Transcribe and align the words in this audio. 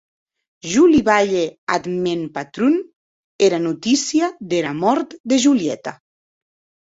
Jo 0.69 0.83
li 0.91 1.01
balhè 1.09 1.43
ath 1.73 1.89
mèn 2.05 2.23
patron 2.37 2.79
era 3.49 3.59
notícia 3.67 4.29
dera 4.55 4.71
mòrt 4.81 5.13
de 5.33 5.39
Julieta. 5.47 5.95